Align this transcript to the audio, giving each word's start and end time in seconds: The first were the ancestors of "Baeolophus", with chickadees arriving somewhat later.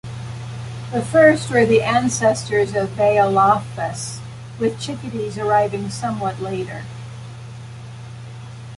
The 0.91 1.03
first 1.03 1.51
were 1.51 1.63
the 1.63 1.83
ancestors 1.83 2.73
of 2.73 2.89
"Baeolophus", 2.97 4.17
with 4.57 4.79
chickadees 4.81 5.37
arriving 5.37 5.91
somewhat 5.91 6.39
later. 6.41 6.85